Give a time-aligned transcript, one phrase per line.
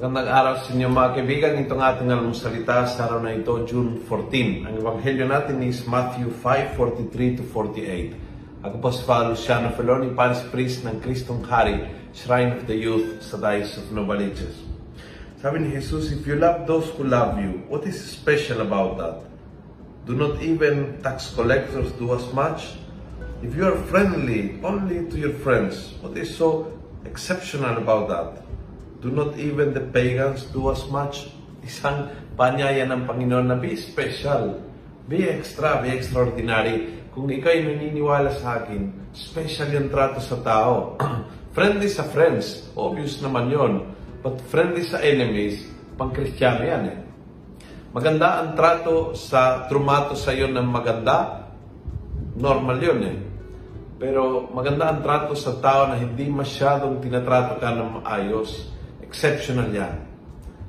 [0.00, 1.60] Magandang araw sa inyo mga kaibigan.
[1.60, 4.64] Itong ating almusalita sa araw na ito, June 14.
[4.64, 8.16] Ang ebanghelyo natin is Matthew 5:43 to 48.
[8.64, 11.84] Ako po si Father Luciano Feloni, Paris Priest ng Kristong Hari,
[12.16, 14.64] Shrine of the Youth sa Diocese of Novaliches.
[15.36, 19.20] Sabi ni Jesus, if you love those who love you, what is special about that?
[20.08, 22.72] Do not even tax collectors do as much?
[23.44, 26.72] If you are friendly only to your friends, what is so
[27.04, 28.48] exceptional about that?
[29.00, 31.32] Do not even the pagans do as much?
[31.64, 34.60] Isang panyaya ng Panginoon na be special,
[35.08, 37.00] be extra, be extraordinary.
[37.08, 41.00] Kung ikaw ay naniniwala sa akin, special yung trato sa tao.
[41.56, 43.88] friendly sa friends, obvious naman yon.
[44.20, 45.64] But friendly sa enemies,
[45.96, 46.98] pang kristyano yan eh.
[47.96, 51.48] Maganda ang trato sa trumato sa iyo ng maganda,
[52.36, 53.16] normal yun eh.
[53.96, 58.76] Pero maganda ang trato sa tao na hindi masyadong tinatrato ka ng maayos,
[59.10, 59.98] exceptional yan.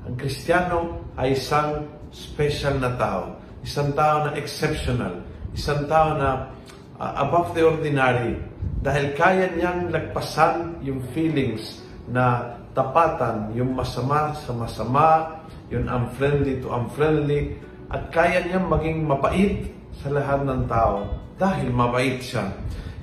[0.09, 5.21] Ang Kristiyano ay isang special na tao, isang tao na exceptional,
[5.53, 6.49] isang tao na
[6.97, 8.41] uh, above the ordinary
[8.81, 15.37] dahil kaya niyang lagpasan yung feelings na tapatan, yung masama sa masama,
[15.69, 17.61] yung unfriendly to unfriendly,
[17.93, 19.69] at kaya niyang maging mabait
[20.01, 22.49] sa lahat ng tao dahil mabait siya.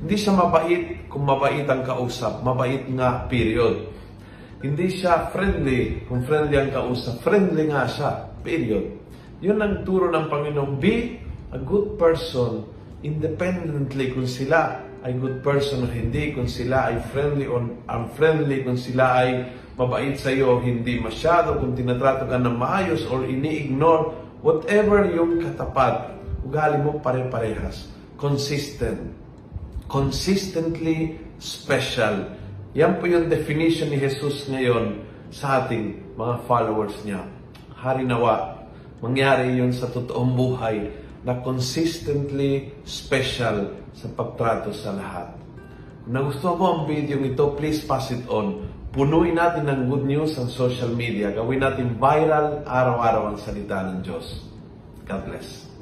[0.02, 3.86] Hindi siya mabait kung mabait ang kausap, mabait nga, period.
[4.58, 7.22] Hindi siya friendly kung friendly ang kausap.
[7.22, 8.26] Friendly nga siya.
[8.42, 8.90] Period.
[9.38, 10.82] Yun ang turo ng Panginoon.
[10.82, 11.22] Be
[11.54, 12.66] a good person
[13.06, 18.74] independently kung sila ay good person o hindi, kung sila ay friendly or unfriendly, kung
[18.74, 19.46] sila ay
[19.78, 24.10] mabait sa iyo o hindi masyado, kung tinatrato ka ng maayos or ini-ignore,
[24.42, 27.86] whatever yung katapat, ugali mo pare-parehas.
[28.18, 29.14] Consistent.
[29.86, 32.26] Consistently special
[32.78, 35.02] yan po yung definition ni Jesus ngayon
[35.34, 37.26] sa ating mga followers niya.
[37.74, 38.54] Hari nawa,
[39.02, 40.86] mangyari yun sa totoong buhay
[41.26, 45.34] na consistently special sa pagtrato sa lahat.
[46.06, 48.70] Kung nagustuhan mo ang video ito, please pass it on.
[48.94, 51.34] Punuin natin ng good news ang social media.
[51.34, 54.46] Gawin natin viral araw-araw ang salita ng Diyos.
[55.02, 55.77] God bless.